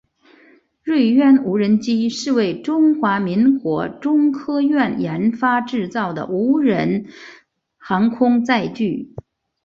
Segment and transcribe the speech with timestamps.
[0.81, 7.05] 锐鸢无人机是为中华民国中科院研发制造的无人
[7.77, 9.13] 航空载具。